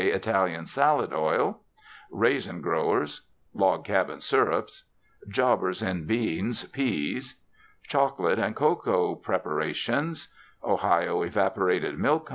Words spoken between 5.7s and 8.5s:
in Beans, Peas," "Chocolate